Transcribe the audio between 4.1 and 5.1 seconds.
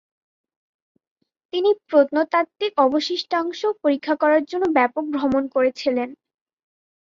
করার জন্য ব্যাপক